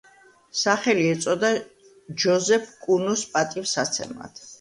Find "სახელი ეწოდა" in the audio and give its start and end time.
0.59-1.51